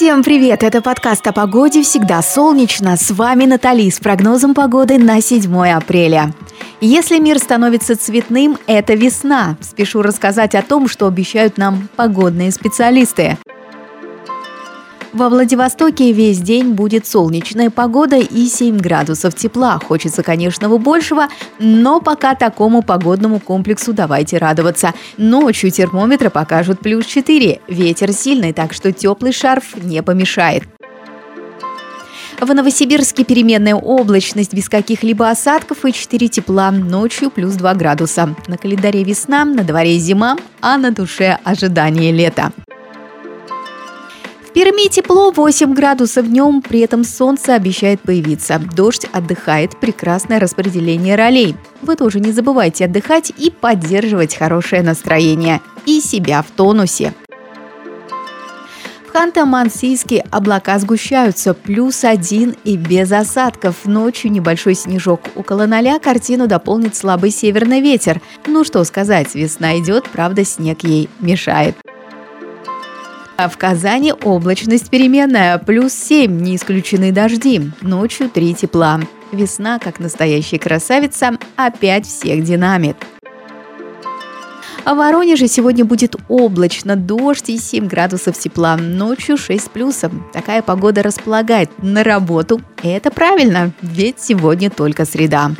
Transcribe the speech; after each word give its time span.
Всем 0.00 0.22
привет! 0.22 0.62
Это 0.62 0.80
подкаст 0.80 1.26
о 1.26 1.32
погоде 1.32 1.82
«Всегда 1.82 2.22
солнечно». 2.22 2.96
С 2.96 3.10
вами 3.10 3.44
Натали 3.44 3.90
с 3.90 4.00
прогнозом 4.00 4.54
погоды 4.54 4.96
на 4.96 5.20
7 5.20 5.54
апреля. 5.68 6.32
Если 6.80 7.18
мир 7.18 7.38
становится 7.38 7.98
цветным, 7.98 8.56
это 8.66 8.94
весна. 8.94 9.58
Спешу 9.60 10.00
рассказать 10.00 10.54
о 10.54 10.62
том, 10.62 10.88
что 10.88 11.06
обещают 11.06 11.58
нам 11.58 11.86
погодные 11.96 12.50
специалисты. 12.50 13.36
Во 15.12 15.28
Владивостоке 15.28 16.12
весь 16.12 16.40
день 16.40 16.72
будет 16.72 17.04
солнечная 17.04 17.70
погода 17.70 18.16
и 18.16 18.46
7 18.46 18.78
градусов 18.78 19.34
тепла. 19.34 19.80
Хочется, 19.80 20.22
конечно, 20.22 20.68
большего, 20.78 21.26
но 21.58 22.00
пока 22.00 22.36
такому 22.36 22.82
погодному 22.82 23.40
комплексу 23.40 23.92
давайте 23.92 24.38
радоваться. 24.38 24.94
Ночью 25.16 25.72
термометры 25.72 26.30
покажут 26.30 26.78
плюс 26.78 27.06
4. 27.06 27.60
Ветер 27.66 28.12
сильный, 28.12 28.52
так 28.52 28.72
что 28.72 28.92
теплый 28.92 29.32
шарф 29.32 29.74
не 29.82 30.00
помешает. 30.00 30.62
В 32.40 32.54
Новосибирске 32.54 33.24
переменная 33.24 33.74
облачность 33.74 34.54
без 34.54 34.68
каких-либо 34.68 35.28
осадков 35.28 35.84
и 35.84 35.92
4 35.92 36.28
тепла. 36.28 36.70
Ночью 36.70 37.30
плюс 37.30 37.54
2 37.54 37.74
градуса. 37.74 38.36
На 38.46 38.56
календаре 38.56 39.02
весна, 39.02 39.44
на 39.44 39.64
дворе 39.64 39.98
зима, 39.98 40.36
а 40.60 40.78
на 40.78 40.92
душе 40.92 41.38
ожидание 41.42 42.12
лета. 42.12 42.52
В 44.50 44.52
Перми 44.52 44.88
тепло 44.88 45.30
8 45.30 45.74
градусов 45.74 46.26
днем, 46.26 46.60
при 46.60 46.80
этом 46.80 47.04
солнце 47.04 47.54
обещает 47.54 48.00
появиться. 48.00 48.60
Дождь 48.74 49.06
отдыхает, 49.12 49.78
прекрасное 49.78 50.40
распределение 50.40 51.14
ролей. 51.14 51.54
Вы 51.82 51.94
тоже 51.94 52.18
не 52.18 52.32
забывайте 52.32 52.86
отдыхать 52.86 53.32
и 53.38 53.52
поддерживать 53.52 54.34
хорошее 54.34 54.82
настроение. 54.82 55.60
И 55.86 56.00
себя 56.00 56.42
в 56.42 56.50
тонусе. 56.50 57.14
В 59.06 59.14
Ханты-Мансийске 59.14 60.26
облака 60.32 60.80
сгущаются, 60.80 61.54
плюс 61.54 62.02
один 62.02 62.56
и 62.64 62.76
без 62.76 63.12
осадков. 63.12 63.76
Ночью 63.84 64.32
небольшой 64.32 64.74
снежок. 64.74 65.20
Около 65.36 65.66
ноля 65.66 66.00
картину 66.00 66.48
дополнит 66.48 66.96
слабый 66.96 67.30
северный 67.30 67.80
ветер. 67.80 68.20
Ну 68.48 68.64
что 68.64 68.82
сказать, 68.82 69.32
весна 69.36 69.78
идет, 69.78 70.08
правда 70.10 70.44
снег 70.44 70.82
ей 70.82 71.08
мешает. 71.20 71.76
А 73.42 73.48
в 73.48 73.56
Казани 73.56 74.12
облачность 74.12 74.90
переменная, 74.90 75.56
плюс 75.56 75.94
7, 75.94 76.42
не 76.42 76.56
исключены 76.56 77.10
дожди. 77.10 77.70
Ночью 77.80 78.28
3 78.28 78.52
тепла. 78.52 79.00
Весна, 79.32 79.78
как 79.78 79.98
настоящая 79.98 80.58
красавица, 80.58 81.38
опять 81.56 82.06
всех 82.06 82.44
динамит. 82.44 82.98
А 84.84 84.92
в 84.92 84.98
Воронеже 84.98 85.48
сегодня 85.48 85.86
будет 85.86 86.16
облачно, 86.28 86.96
дождь 86.96 87.48
и 87.48 87.56
7 87.56 87.86
градусов 87.86 88.38
тепла, 88.38 88.76
ночью 88.76 89.38
6 89.38 89.70
плюсом. 89.70 90.28
Такая 90.34 90.60
погода 90.60 91.02
располагает 91.02 91.70
на 91.82 92.04
работу. 92.04 92.60
Это 92.82 93.10
правильно, 93.10 93.72
ведь 93.80 94.20
сегодня 94.20 94.68
только 94.68 95.06
среда. 95.06 95.52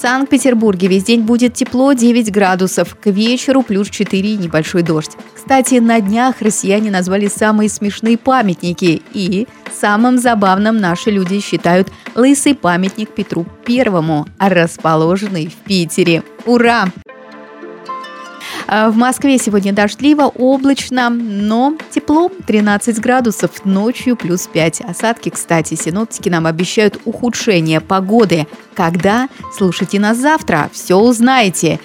Санкт-Петербурге 0.00 0.88
весь 0.88 1.04
день 1.04 1.22
будет 1.22 1.54
тепло 1.54 1.92
9 1.92 2.30
градусов, 2.32 2.96
к 2.96 3.06
вечеру 3.06 3.62
плюс 3.62 3.88
4 3.88 4.36
небольшой 4.36 4.82
дождь. 4.82 5.12
Кстати, 5.34 5.74
на 5.74 6.00
днях 6.00 6.40
россияне 6.40 6.90
назвали 6.90 7.28
самые 7.28 7.68
смешные 7.68 8.18
памятники 8.18 9.02
и 9.12 9.46
самым 9.72 10.18
забавным 10.18 10.78
наши 10.78 11.10
люди 11.10 11.40
считают 11.40 11.92
лысый 12.14 12.54
памятник 12.54 13.14
Петру 13.14 13.46
Первому, 13.64 14.26
расположенный 14.38 15.46
в 15.46 15.54
Питере. 15.66 16.22
Ура! 16.44 16.86
А 18.66 18.90
в 18.90 18.96
Москве 18.96 19.38
сегодня 19.38 19.72
дождливо, 19.72 20.24
облачно, 20.24 21.10
но 21.10 21.76
тепло 21.90 22.30
13 22.46 22.98
градусов, 23.00 23.64
ночью 23.64 24.16
плюс 24.16 24.46
5. 24.46 24.82
Осадки, 24.82 25.28
кстати, 25.28 25.74
синоптики 25.74 26.28
нам 26.28 26.46
обещают 26.46 26.98
ухудшение 27.04 27.80
погоды. 27.80 28.46
Когда? 28.74 29.28
Слушайте 29.56 30.00
нас 30.00 30.18
завтра, 30.18 30.70
все 30.72 30.96
узнаете. 30.96 31.78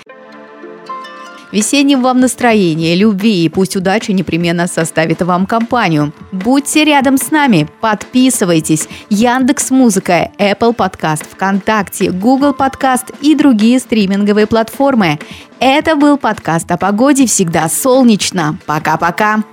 Весенним 1.51 2.03
вам 2.03 2.19
настроения, 2.19 2.95
любви 2.95 3.45
и 3.45 3.49
пусть 3.49 3.75
удача 3.75 4.13
непременно 4.13 4.67
составит 4.67 5.21
вам 5.21 5.47
компанию. 5.47 6.13
Будьте 6.31 6.85
рядом 6.85 7.17
с 7.17 7.31
нами, 7.31 7.67
подписывайтесь. 7.81 8.87
Яндекс 9.09 9.71
Музыка, 9.71 10.31
Apple 10.37 10.75
Podcast, 10.75 11.23
ВКонтакте, 11.31 12.11
Google 12.11 12.51
Podcast 12.51 13.15
и 13.21 13.33
другие 13.33 13.79
стриминговые 13.79 14.45
платформы. 14.45 15.19
Это 15.59 15.95
был 15.95 16.17
подкаст 16.17 16.69
о 16.71 16.77
погоде 16.77 17.25
«Всегда 17.25 17.67
солнечно». 17.67 18.59
Пока-пока. 18.65 19.43